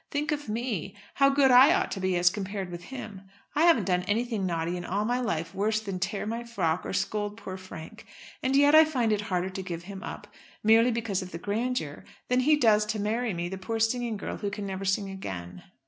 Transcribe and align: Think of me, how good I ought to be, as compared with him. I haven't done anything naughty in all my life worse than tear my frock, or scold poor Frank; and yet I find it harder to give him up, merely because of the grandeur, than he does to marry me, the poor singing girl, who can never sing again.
Think 0.09 0.31
of 0.31 0.49
me, 0.49 0.95
how 1.13 1.29
good 1.29 1.51
I 1.51 1.71
ought 1.75 1.91
to 1.91 1.99
be, 1.99 2.17
as 2.17 2.31
compared 2.31 2.71
with 2.71 2.85
him. 2.85 3.21
I 3.53 3.65
haven't 3.65 3.83
done 3.85 4.01
anything 4.07 4.47
naughty 4.47 4.75
in 4.75 4.83
all 4.83 5.05
my 5.05 5.19
life 5.19 5.53
worse 5.53 5.79
than 5.79 5.99
tear 5.99 6.25
my 6.25 6.43
frock, 6.43 6.87
or 6.87 6.91
scold 6.91 7.37
poor 7.37 7.55
Frank; 7.55 8.07
and 8.41 8.55
yet 8.55 8.73
I 8.73 8.83
find 8.83 9.11
it 9.13 9.21
harder 9.29 9.51
to 9.51 9.61
give 9.61 9.83
him 9.83 10.01
up, 10.01 10.25
merely 10.63 10.89
because 10.89 11.21
of 11.21 11.31
the 11.31 11.37
grandeur, 11.37 12.03
than 12.29 12.39
he 12.39 12.55
does 12.55 12.83
to 12.87 12.99
marry 12.99 13.31
me, 13.31 13.47
the 13.47 13.59
poor 13.59 13.79
singing 13.79 14.17
girl, 14.17 14.37
who 14.37 14.49
can 14.49 14.65
never 14.65 14.85
sing 14.85 15.07
again. 15.07 15.61